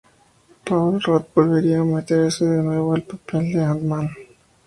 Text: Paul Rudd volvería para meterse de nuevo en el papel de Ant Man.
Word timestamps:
Paul 0.65 0.99
Rudd 0.99 1.25
volvería 1.35 1.77
para 1.77 1.85
meterse 1.91 2.43
de 2.43 2.63
nuevo 2.63 2.95
en 2.95 3.01
el 3.01 3.07
papel 3.07 3.51
de 3.53 3.63
Ant 3.63 3.83
Man. 3.83 4.09